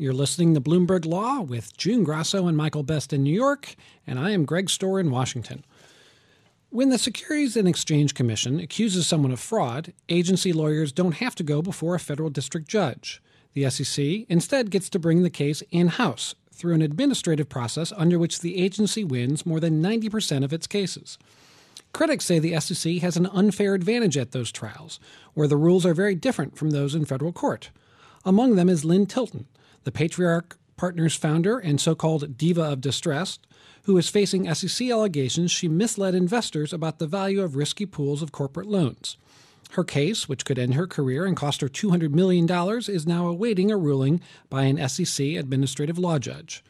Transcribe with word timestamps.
You're 0.00 0.12
listening 0.12 0.54
to 0.54 0.60
Bloomberg 0.60 1.04
Law 1.04 1.40
with 1.40 1.76
June 1.76 2.04
Grasso 2.04 2.46
and 2.46 2.56
Michael 2.56 2.84
Best 2.84 3.12
in 3.12 3.24
New 3.24 3.34
York, 3.34 3.74
and 4.06 4.16
I 4.16 4.30
am 4.30 4.44
Greg 4.44 4.68
Stohr 4.68 5.00
in 5.00 5.10
Washington. 5.10 5.64
When 6.70 6.90
the 6.90 6.98
Securities 6.98 7.56
and 7.56 7.66
Exchange 7.66 8.14
Commission 8.14 8.60
accuses 8.60 9.08
someone 9.08 9.32
of 9.32 9.40
fraud, 9.40 9.92
agency 10.08 10.52
lawyers 10.52 10.92
don't 10.92 11.16
have 11.16 11.34
to 11.34 11.42
go 11.42 11.62
before 11.62 11.96
a 11.96 11.98
federal 11.98 12.30
district 12.30 12.68
judge. 12.68 13.20
The 13.54 13.68
SEC 13.68 14.24
instead 14.28 14.70
gets 14.70 14.88
to 14.90 15.00
bring 15.00 15.24
the 15.24 15.30
case 15.30 15.64
in 15.72 15.88
house 15.88 16.36
through 16.54 16.74
an 16.74 16.82
administrative 16.82 17.48
process 17.48 17.92
under 17.96 18.20
which 18.20 18.38
the 18.38 18.62
agency 18.62 19.02
wins 19.02 19.44
more 19.44 19.58
than 19.58 19.82
90% 19.82 20.44
of 20.44 20.52
its 20.52 20.68
cases. 20.68 21.18
Critics 21.92 22.24
say 22.24 22.38
the 22.38 22.60
SEC 22.60 22.98
has 22.98 23.16
an 23.16 23.26
unfair 23.26 23.74
advantage 23.74 24.16
at 24.16 24.30
those 24.30 24.52
trials, 24.52 25.00
where 25.34 25.48
the 25.48 25.56
rules 25.56 25.84
are 25.84 25.92
very 25.92 26.14
different 26.14 26.56
from 26.56 26.70
those 26.70 26.94
in 26.94 27.04
federal 27.04 27.32
court. 27.32 27.70
Among 28.24 28.54
them 28.54 28.68
is 28.68 28.84
Lynn 28.84 29.06
Tilton, 29.06 29.48
the 29.88 29.92
Patriarch 29.92 30.58
Partners 30.76 31.16
founder 31.16 31.58
and 31.58 31.80
so 31.80 31.94
called 31.94 32.36
diva 32.36 32.60
of 32.60 32.82
distress, 32.82 33.38
who 33.84 33.96
is 33.96 34.10
facing 34.10 34.52
SEC 34.54 34.90
allegations 34.90 35.50
she 35.50 35.66
misled 35.66 36.14
investors 36.14 36.74
about 36.74 36.98
the 36.98 37.06
value 37.06 37.40
of 37.40 37.56
risky 37.56 37.86
pools 37.86 38.20
of 38.20 38.30
corporate 38.30 38.66
loans. 38.66 39.16
Her 39.70 39.84
case, 39.84 40.28
which 40.28 40.44
could 40.44 40.58
end 40.58 40.74
her 40.74 40.86
career 40.86 41.24
and 41.24 41.34
cost 41.34 41.62
her 41.62 41.70
$200 41.70 42.10
million, 42.10 42.46
is 42.86 43.06
now 43.06 43.28
awaiting 43.28 43.70
a 43.70 43.78
ruling 43.78 44.20
by 44.50 44.64
an 44.64 44.86
SEC 44.90 45.26
administrative 45.26 45.98
law 45.98 46.18
judge. 46.18 46.62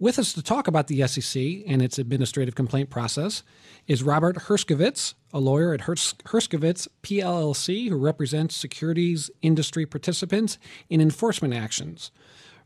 With 0.00 0.18
us 0.18 0.32
to 0.32 0.40
talk 0.40 0.66
about 0.66 0.86
the 0.86 1.06
SEC 1.06 1.42
and 1.66 1.82
its 1.82 1.98
administrative 1.98 2.54
complaint 2.54 2.88
process 2.88 3.42
is 3.86 4.02
Robert 4.02 4.36
Herskovits, 4.36 5.12
a 5.32 5.40
lawyer 5.40 5.72
at 5.72 5.82
Hers- 5.82 6.14
Herskovits 6.24 6.88
PLLC 7.02 7.88
who 7.88 7.96
represents 7.96 8.54
securities 8.54 9.30
industry 9.40 9.86
participants 9.86 10.58
in 10.88 11.00
enforcement 11.00 11.54
actions. 11.54 12.10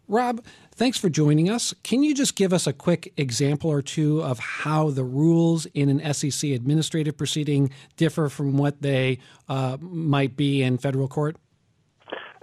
Rob, 0.09 0.45
thanks 0.73 0.99
for 0.99 1.09
joining 1.09 1.51
us. 1.51 1.75
Can 1.83 2.05
you 2.05 2.15
just 2.15 2.37
give 2.37 2.53
us 2.53 2.67
a 2.67 2.73
quick 2.73 3.13
example 3.17 3.71
or 3.71 3.83
two 3.83 4.23
of 4.23 4.39
how 4.39 4.91
the 4.91 5.03
rules 5.03 5.67
in 5.67 5.89
an 5.89 6.15
SEC 6.15 6.51
administrative 6.51 7.17
proceeding 7.17 7.71
differ 7.97 8.29
from 8.29 8.57
what 8.57 8.83
they 8.83 9.19
uh, 9.49 9.77
might 9.81 10.37
be 10.37 10.63
in 10.63 10.79
federal 10.79 11.09
court? 11.09 11.37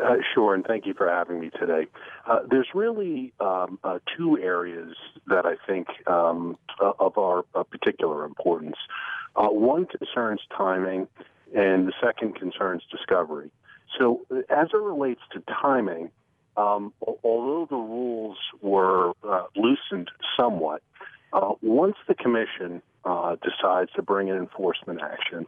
Uh, 0.03 0.15
sure, 0.33 0.53
and 0.53 0.65
thank 0.65 0.85
you 0.85 0.93
for 0.93 1.09
having 1.09 1.39
me 1.39 1.49
today. 1.57 1.87
Uh, 2.27 2.39
there's 2.49 2.67
really 2.73 3.31
um, 3.39 3.79
uh, 3.83 3.99
two 4.17 4.37
areas 4.39 4.95
that 5.27 5.45
I 5.45 5.55
think 5.65 5.87
um, 6.07 6.57
of 6.81 7.17
our 7.17 7.45
uh, 7.55 7.63
particular 7.63 8.25
importance. 8.25 8.75
Uh, 9.35 9.47
one 9.47 9.85
concerns 9.85 10.41
timing, 10.55 11.07
and 11.55 11.87
the 11.87 11.93
second 12.01 12.35
concerns 12.35 12.83
discovery. 12.91 13.49
So, 13.99 14.21
as 14.49 14.69
it 14.73 14.77
relates 14.77 15.21
to 15.33 15.43
timing, 15.61 16.09
um, 16.57 16.93
although 17.23 17.67
the 17.69 17.75
rules 17.75 18.37
were 18.61 19.13
uh, 19.27 19.45
loosened 19.55 20.09
somewhat, 20.37 20.81
uh, 21.31 21.53
once 21.61 21.95
the 22.07 22.15
commission 22.15 22.81
uh, 23.05 23.35
decides 23.41 23.91
to 23.93 24.01
bring 24.01 24.29
an 24.29 24.37
enforcement 24.37 25.01
action, 25.01 25.45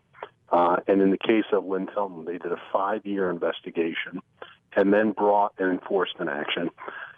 uh, 0.52 0.78
and 0.88 1.02
in 1.02 1.11
the 1.11 1.17
case 1.17 1.45
of 1.52 1.66
Lynn 1.66 1.88
Tilton, 1.94 2.25
they 2.25 2.38
did 2.38 2.52
a 2.52 2.61
five-year 2.72 3.30
investigation 3.30 4.22
and 4.75 4.94
then 4.94 5.11
brought 5.11 5.53
an 5.58 5.69
enforcement 5.69 6.30
action. 6.30 6.69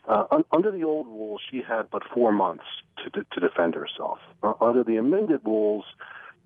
Uh, 0.07 0.25
un- 0.31 0.45
under 0.51 0.71
the 0.71 0.83
old 0.83 1.07
rules, 1.07 1.41
she 1.49 1.61
had 1.61 1.89
but 1.91 2.03
four 2.13 2.31
months 2.31 2.63
to, 3.03 3.09
to 3.23 3.39
defend 3.39 3.75
herself. 3.75 4.19
Uh, 4.43 4.53
under 4.61 4.83
the 4.83 4.97
amended 4.97 5.41
rules, 5.43 5.85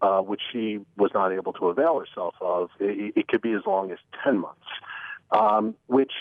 which 0.01 0.41
she 0.51 0.79
was 0.97 1.11
not 1.13 1.31
able 1.31 1.53
to 1.53 1.67
avail 1.67 1.99
herself 1.99 2.35
of, 2.41 2.69
it, 2.79 3.13
it 3.15 3.27
could 3.27 3.41
be 3.41 3.53
as 3.53 3.61
long 3.65 3.91
as 3.91 3.97
10 4.23 4.39
months, 4.39 4.67
um, 5.31 5.75
which 5.87 6.11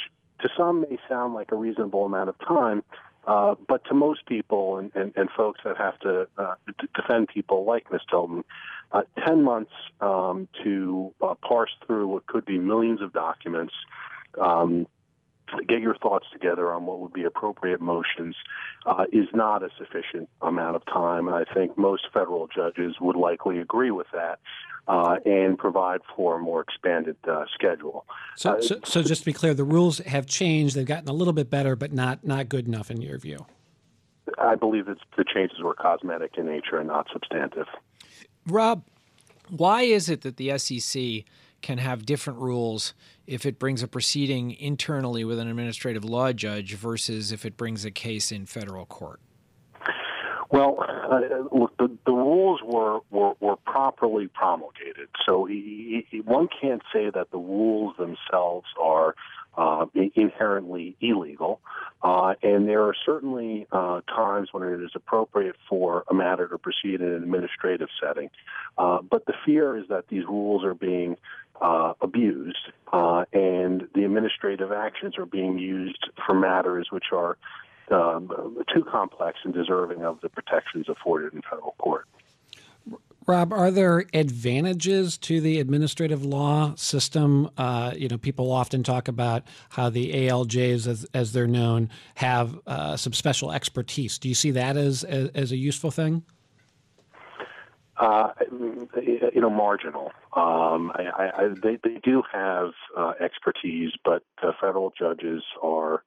to 0.41 0.49
some 0.57 0.83
may 0.83 0.99
sound 1.09 1.35
like 1.35 1.53
a 1.53 1.57
reasonable 1.57 2.05
amount 2.05 2.29
of 2.29 2.39
time, 2.41 2.83
uh, 3.27 3.55
but 3.69 3.85
to 3.85 3.95
most 3.95 4.27
people 4.27 4.79
and, 4.79 4.91
and, 4.95 5.13
and 5.17 5.29
folks 5.37 5.61
that 5.65 5.77
have 5.77 5.99
to, 6.01 6.27
uh, 6.39 6.55
to 6.67 6.89
defend 6.95 7.29
people 7.29 7.65
like 7.65 7.91
Ms. 7.93 8.01
Tilton, 8.11 8.45
uh, 8.93 9.03
10 9.27 9.43
months 9.43 9.73
um, 10.01 10.49
to 10.65 11.13
uh, 11.23 11.35
parse 11.47 11.71
through 11.87 12.09
what 12.09 12.27
could 12.27 12.45
be 12.45 12.59
millions 12.59 13.03
of 13.03 13.13
documents, 13.13 13.75
um, 14.41 14.87
get 15.69 15.81
your 15.81 15.97
thoughts 15.97 16.27
together 16.33 16.73
on 16.73 16.87
what 16.87 17.01
would 17.01 17.13
be 17.13 17.25
appropriate 17.25 17.81
motions 17.81 18.37
uh, 18.87 19.05
is 19.13 19.27
not 19.33 19.63
a 19.63 19.69
sufficient 19.79 20.29
amount 20.43 20.77
of 20.77 20.85
time. 20.87 21.29
And 21.29 21.37
I 21.37 21.45
think 21.53 21.77
most 21.77 22.07
federal 22.13 22.47
judges 22.47 22.97
would 23.01 23.17
likely 23.17 23.59
agree 23.59 23.91
with 23.91 24.07
that 24.13 24.39
uh, 24.89 25.17
and 25.25 25.59
provide 25.59 26.01
for 26.17 26.37
a 26.37 26.39
more 26.39 26.61
expanded 26.61 27.17
uh, 27.29 27.45
schedule. 27.55 28.07
So, 28.37 28.53
uh, 28.53 28.63
so, 28.63 28.81
so, 28.85 29.03
just 29.03 29.23
to 29.23 29.27
be 29.27 29.33
clear, 29.33 29.55
the 29.55 29.65
rules 29.65 29.99
have 29.99 30.27
changed. 30.27 30.75
They've 30.75 30.87
gotten 30.87 31.09
a 31.09 31.13
little 31.13 31.33
bit 31.33 31.51
better, 31.51 31.77
but 31.77 31.93
not, 31.93 32.25
not 32.25 32.49
good 32.49 32.67
enough 32.67 32.91
in 32.91 33.01
your 33.01 33.19
view. 33.19 33.47
I 34.39 34.55
believe 34.55 34.87
that 34.87 34.99
the 35.17 35.25
changes 35.25 35.59
were 35.63 35.75
cosmetic 35.75 36.33
in 36.37 36.47
nature 36.47 36.79
and 36.79 36.89
not 36.89 37.07
substantive. 37.13 37.67
Rob, 38.47 38.85
why 39.49 39.83
is 39.83 40.09
it 40.09 40.23
that 40.23 40.37
the 40.37 40.57
SEC 40.59 41.25
can 41.63 41.79
have 41.79 42.07
different 42.07 42.39
rules 42.39 42.95
if 43.27 43.47
it 43.47 43.59
brings 43.59 43.83
a 43.83 43.89
proceeding 43.89 44.53
internally 44.53 45.25
with 45.25 45.39
an 45.39 45.49
administrative 45.49 46.05
law 46.05 46.33
judge 46.33 46.75
versus 46.75 47.33
if 47.33 47.45
it 47.45 47.57
brings 47.57 47.85
a 47.85 47.91
case 47.91 48.33
in 48.33 48.47
federal 48.47 48.87
court? 48.87 49.21
Well, 50.51 50.79
uh, 50.81 51.57
look, 51.57 51.77
the, 51.77 51.97
the 52.05 52.13
rules 52.13 52.61
were, 52.65 53.01
were, 53.11 53.35
were 53.39 53.57
properly 53.57 54.27
promulgated. 54.27 55.09
So 55.25 55.45
he, 55.45 56.07
he, 56.11 56.21
one 56.23 56.49
can't 56.61 56.83
say 56.93 57.09
that 57.09 57.31
the 57.31 57.39
rules 57.39 57.97
themselves 57.97 58.67
are 58.81 59.15
uh, 59.57 59.87
inherently 60.15 60.97
illegal. 61.01 61.61
Uh, 62.03 62.35
and 62.43 62.69
there 62.69 62.83
are 62.85 62.95
certainly 63.05 63.67
uh, 63.71 64.01
times 64.09 64.49
when 64.53 64.63
it 64.63 64.81
is 64.81 64.91
appropriate 64.95 65.57
for 65.69 66.05
a 66.09 66.15
matter 66.15 66.49
to 66.49 66.59
proceed 66.59 67.01
in 67.01 67.09
an 67.09 67.23
administrative 67.23 67.89
setting. 68.03 68.31
Uh, 68.79 68.99
but 69.03 69.27
the 69.27 69.35
fear 69.45 69.77
is 69.77 69.85
that 69.89 70.09
these 70.09 70.25
rules 70.25 70.65
are 70.65 70.75
being 70.75 71.17
uh, 71.61 71.95
abused, 72.01 72.71
uh, 72.93 73.25
and 73.33 73.89
the 73.95 74.05
administrative 74.05 74.73
actions 74.73 75.19
are 75.19 75.27
being 75.27 75.59
used 75.59 76.09
for 76.27 76.35
matters 76.35 76.89
which 76.91 77.07
are 77.13 77.37
um, 77.91 78.31
too 78.73 78.85
complex 78.85 79.39
and 79.45 79.53
deserving 79.53 80.05
of 80.05 80.21
the 80.21 80.29
protections 80.29 80.89
afforded 80.89 81.35
in 81.35 81.43
federal 81.43 81.75
court. 81.79 82.07
Rob, 83.27 83.53
are 83.53 83.71
there 83.71 84.07
advantages 84.15 85.19
to 85.19 85.41
the 85.41 85.61
administrative 85.61 86.25
law 86.25 86.75
system? 86.75 87.51
Uh, 87.57 87.93
you 87.97 88.09
know, 88.09 88.17
people 88.17 88.51
often 88.51 88.83
talk 88.83 89.09
about 89.09 89.45
how 89.69 89.91
the 89.91 90.13
ALJs, 90.13 90.87
as, 90.87 91.07
as 91.13 91.33
they're 91.33 91.47
known, 91.47 91.91
have 92.15 92.59
uh, 92.67 92.97
some 92.97 93.13
special 93.13 93.53
expertise. 93.53 94.19
Do 94.19 94.29
you 94.29 94.35
see 94.35 94.51
that 94.53 94.77
as 94.77 95.05
as, 95.05 95.29
as 95.35 95.53
a 95.53 95.57
useful 95.57 95.91
thing? 95.91 96.25
Uh, 98.01 98.33
you 98.51 99.41
know, 99.41 99.51
marginal. 99.51 100.11
Um, 100.35 100.91
I, 100.95 101.31
I, 101.37 101.49
they, 101.63 101.79
they 101.85 102.01
do 102.03 102.23
have 102.33 102.71
uh, 102.97 103.13
expertise, 103.21 103.93
but 104.07 104.23
federal 104.59 104.91
judges 104.99 105.43
are 105.63 106.03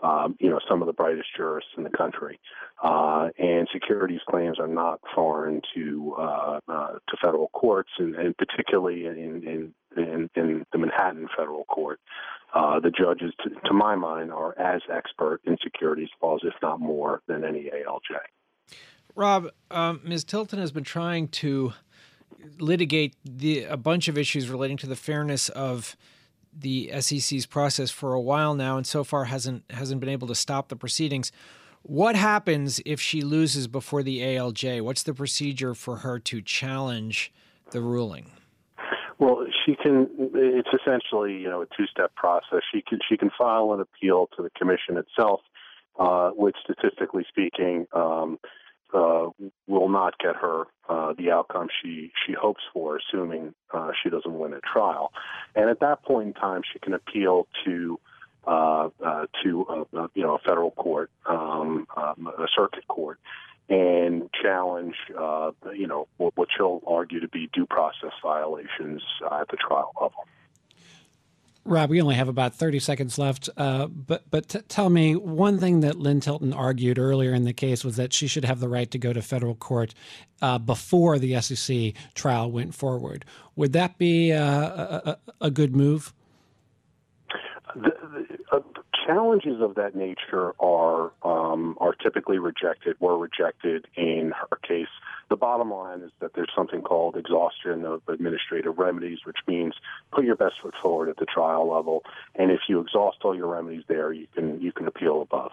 um, 0.00 0.36
you 0.38 0.48
know, 0.48 0.60
some 0.68 0.80
of 0.80 0.86
the 0.86 0.92
brightest 0.92 1.28
jurists 1.36 1.70
in 1.76 1.82
the 1.82 1.90
country. 1.90 2.38
Uh, 2.82 3.28
and 3.38 3.68
securities 3.72 4.20
claims 4.28 4.58
are 4.60 4.68
not 4.68 5.00
foreign 5.14 5.60
to 5.74 6.14
uh, 6.18 6.60
uh, 6.68 6.92
to 6.92 7.16
federal 7.20 7.48
courts, 7.48 7.90
and, 7.98 8.14
and 8.14 8.36
particularly 8.36 9.06
in, 9.06 9.16
in, 9.16 9.74
in, 9.96 10.30
in, 10.36 10.66
the 10.72 10.78
Manhattan 10.78 11.28
federal 11.36 11.64
court. 11.64 12.00
Uh, 12.54 12.80
the 12.80 12.90
judges, 12.90 13.32
to, 13.42 13.50
to, 13.66 13.74
my 13.74 13.94
mind, 13.94 14.32
are 14.32 14.58
as 14.58 14.80
expert 14.90 15.40
in 15.44 15.58
securities 15.62 16.08
laws, 16.22 16.40
if 16.44 16.54
not 16.62 16.80
more, 16.80 17.20
than 17.26 17.44
any 17.44 17.64
ALJ. 17.64 18.76
Rob, 19.18 19.50
um, 19.72 20.00
Ms. 20.04 20.22
Tilton 20.22 20.60
has 20.60 20.70
been 20.70 20.84
trying 20.84 21.26
to 21.28 21.72
litigate 22.60 23.16
the, 23.24 23.64
a 23.64 23.76
bunch 23.76 24.06
of 24.06 24.16
issues 24.16 24.48
relating 24.48 24.76
to 24.76 24.86
the 24.86 24.94
fairness 24.94 25.48
of 25.48 25.96
the 26.56 26.92
SEC's 27.00 27.44
process 27.44 27.90
for 27.90 28.14
a 28.14 28.20
while 28.20 28.54
now, 28.54 28.76
and 28.76 28.86
so 28.86 29.02
far 29.02 29.24
hasn't 29.24 29.64
hasn't 29.70 30.00
been 30.00 30.08
able 30.08 30.28
to 30.28 30.36
stop 30.36 30.68
the 30.68 30.76
proceedings. 30.76 31.32
What 31.82 32.14
happens 32.14 32.80
if 32.86 33.00
she 33.00 33.22
loses 33.22 33.66
before 33.66 34.04
the 34.04 34.20
ALJ? 34.20 34.82
What's 34.82 35.02
the 35.02 35.14
procedure 35.14 35.74
for 35.74 35.96
her 35.96 36.20
to 36.20 36.40
challenge 36.40 37.32
the 37.72 37.80
ruling? 37.80 38.30
Well, 39.18 39.44
she 39.66 39.74
can. 39.74 40.08
It's 40.34 40.68
essentially 40.72 41.34
you 41.34 41.48
know 41.48 41.62
a 41.62 41.66
two-step 41.76 42.14
process. 42.14 42.60
She 42.72 42.82
can 42.82 43.00
she 43.08 43.16
can 43.16 43.30
file 43.36 43.72
an 43.72 43.80
appeal 43.80 44.28
to 44.36 44.44
the 44.44 44.50
commission 44.50 44.96
itself, 44.96 45.40
uh, 45.98 46.30
which 46.30 46.56
statistically 46.62 47.26
speaking 47.28 47.88
um, 47.92 48.38
uh, 48.94 49.28
will 49.66 49.88
not 49.88 50.18
get 50.18 50.36
her 50.36 50.66
uh, 50.88 51.12
the 51.18 51.30
outcome 51.30 51.68
she 51.82 52.10
she 52.26 52.32
hopes 52.32 52.62
for, 52.72 52.98
assuming 52.98 53.54
uh, 53.72 53.90
she 54.02 54.10
doesn't 54.10 54.38
win 54.38 54.54
a 54.54 54.60
trial. 54.60 55.12
And 55.54 55.68
at 55.68 55.80
that 55.80 56.02
point 56.02 56.28
in 56.28 56.34
time, 56.34 56.62
she 56.72 56.78
can 56.78 56.94
appeal 56.94 57.46
to 57.64 58.00
uh, 58.46 58.88
uh, 59.04 59.26
to 59.42 59.66
uh, 59.94 60.06
you 60.14 60.22
know 60.22 60.36
a 60.36 60.38
federal 60.38 60.70
court, 60.70 61.10
um, 61.26 61.86
um, 61.96 62.32
a 62.38 62.46
circuit 62.56 62.86
court, 62.88 63.18
and 63.68 64.30
challenge 64.42 64.94
uh, 65.18 65.50
you 65.74 65.86
know 65.86 66.08
what, 66.16 66.36
what 66.36 66.48
she'll 66.56 66.80
argue 66.86 67.20
to 67.20 67.28
be 67.28 67.50
due 67.52 67.66
process 67.66 68.12
violations 68.22 69.02
uh, 69.30 69.40
at 69.40 69.48
the 69.48 69.56
trial 69.56 69.92
level. 70.00 70.26
Rob, 71.68 71.90
we 71.90 72.00
only 72.00 72.14
have 72.14 72.28
about 72.28 72.54
30 72.54 72.78
seconds 72.78 73.18
left, 73.18 73.50
uh, 73.56 73.86
but 73.86 74.24
but 74.30 74.48
t- 74.48 74.60
tell 74.68 74.88
me 74.88 75.14
one 75.14 75.58
thing 75.58 75.80
that 75.80 75.96
Lynn 75.98 76.20
Tilton 76.20 76.52
argued 76.52 76.98
earlier 76.98 77.34
in 77.34 77.44
the 77.44 77.52
case 77.52 77.84
was 77.84 77.96
that 77.96 78.12
she 78.12 78.26
should 78.26 78.44
have 78.46 78.60
the 78.60 78.68
right 78.68 78.90
to 78.90 78.98
go 78.98 79.12
to 79.12 79.20
federal 79.20 79.54
court 79.54 79.94
uh, 80.40 80.58
before 80.58 81.18
the 81.18 81.38
SEC 81.40 81.92
trial 82.14 82.50
went 82.50 82.74
forward. 82.74 83.24
Would 83.56 83.74
that 83.74 83.98
be 83.98 84.32
uh, 84.32 84.40
a, 84.40 85.18
a, 85.42 85.50
good 85.50 85.76
move? 85.76 86.14
The, 87.74 87.92
the, 88.02 88.38
uh, 88.50 88.60
challenges 89.06 89.60
of 89.60 89.74
that 89.74 89.94
nature 89.94 90.54
are 90.60 91.12
um, 91.22 91.76
are 91.80 91.92
typically 91.92 92.38
rejected. 92.38 92.96
Were 92.98 93.18
rejected 93.18 93.86
in 93.94 94.32
her 94.34 94.56
case 94.66 94.88
the 95.28 95.36
bottom 95.36 95.70
line 95.70 96.00
is 96.00 96.10
that 96.20 96.32
there's 96.34 96.50
something 96.56 96.82
called 96.82 97.16
exhaustion 97.16 97.84
of 97.84 98.02
administrative 98.08 98.78
remedies, 98.78 99.20
which 99.24 99.38
means 99.46 99.74
put 100.12 100.24
your 100.24 100.36
best 100.36 100.54
foot 100.62 100.74
forward 100.82 101.08
at 101.08 101.16
the 101.16 101.26
trial 101.26 101.68
level, 101.68 102.02
and 102.34 102.50
if 102.50 102.60
you 102.68 102.80
exhaust 102.80 103.18
all 103.22 103.34
your 103.34 103.48
remedies 103.48 103.84
there, 103.88 104.12
you 104.12 104.26
can 104.34 104.60
you 104.60 104.72
can 104.72 104.86
appeal 104.86 105.22
above. 105.22 105.52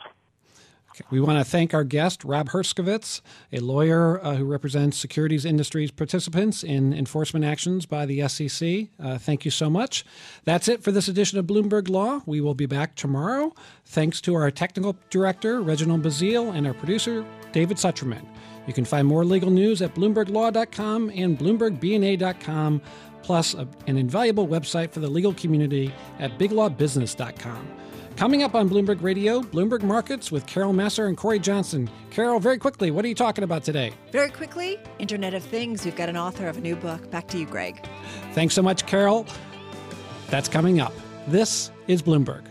We 1.10 1.19
want 1.19 1.39
to 1.39 1.44
thank 1.44 1.74
our 1.74 1.83
guest, 1.83 2.24
Rob 2.24 2.50
Herskovits, 2.50 3.22
a 3.51 3.60
lawyer 3.60 4.24
uh, 4.24 4.36
who 4.36 4.45
represents 4.45 4.98
securities 4.98 5.45
industries 5.45 5.92
participants 5.92 6.63
in 6.63 6.94
enforcement 6.94 7.44
actions 7.44 7.86
by 7.86 8.06
the 8.06 8.27
SEC. 8.27 8.88
Uh, 8.98 9.18
thank 9.18 9.45
you 9.45 9.51
so 9.51 9.69
much. 9.69 10.06
That's 10.45 10.68
it 10.68 10.83
for 10.83 10.92
this 10.92 11.07
edition 11.07 11.38
of 11.38 11.45
Bloomberg 11.45 11.89
Law. 11.89 12.22
We 12.25 12.39
will 12.39 12.54
be 12.54 12.66
back 12.66 12.95
tomorrow. 12.95 13.54
Thanks 13.86 14.22
to 14.22 14.36
our 14.36 14.50
technical 14.51 14.95
director, 15.10 15.62
Reginald 15.62 16.01
Bazile, 16.01 16.56
and 16.56 16.66
our 16.66 16.74
producer, 16.74 17.25
David 17.51 17.77
Sucherman. 17.77 18.25
You 18.67 18.73
can 18.73 18.85
find 18.85 19.07
more 19.07 19.23
legal 19.25 19.50
news 19.50 19.81
at 19.81 19.94
BloombergLaw.com 19.95 21.12
and 21.15 21.38
BloombergBNA.com, 21.38 22.81
plus 23.21 23.53
a, 23.53 23.67
an 23.88 23.97
invaluable 23.97 24.47
website 24.47 24.91
for 24.91 25.00
the 25.00 25.07
legal 25.07 25.33
community 25.33 25.94
at 26.19 26.38
BigLawBusiness.com. 26.38 27.67
Coming 28.15 28.44
up 28.44 28.56
on 28.56 28.69
Bloomberg 28.69 29.01
Radio, 29.01 29.41
Bloomberg 29.41 29.83
Markets 29.83 30.31
with 30.31 30.45
Carol 30.47 30.71
Massar 30.71 31.07
and 31.07 31.17
Cory 31.17 31.38
Johnson. 31.38 31.89
Carol, 32.12 32.39
very 32.39 32.57
quickly, 32.57 32.89
what 32.89 33.03
are 33.03 33.09
you 33.09 33.15
talking 33.15 33.44
about 33.44 33.63
today? 33.65 33.91
Very 34.13 34.29
quickly, 34.29 34.79
Internet 35.00 35.33
of 35.33 35.44
Things. 35.44 35.83
We've 35.83 35.97
got 35.97 36.07
an 36.07 36.15
author 36.15 36.47
of 36.47 36.57
a 36.57 36.62
new 36.62 36.77
book. 36.77 37.12
Back 37.12 37.27
to 37.29 37.38
you, 37.38 37.45
Greg. 37.45 37.85
Thanks 38.31 38.53
so 38.53 38.62
much, 38.62 38.85
Carol. 38.85 39.27
That's 40.29 40.47
coming 40.47 40.79
up. 40.79 40.94
This 41.27 41.71
is 41.88 42.01
Bloomberg. 42.01 42.45